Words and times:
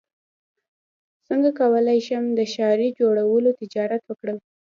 څنګه 1.27 1.49
کولی 1.59 1.99
شم 2.07 2.23
د 2.33 2.41
ښارۍ 2.53 2.89
جوړولو 2.99 3.49
تجارت 3.59 4.01
وکړم 4.05 4.37